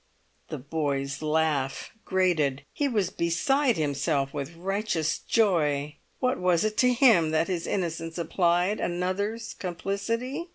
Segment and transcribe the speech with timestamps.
[0.49, 5.97] The boy's laugh grated; he was beside himself with righteous joy.
[6.17, 10.49] What was it to him that his innocence implied another's complicity?